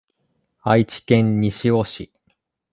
[0.63, 2.11] 愛知県西尾市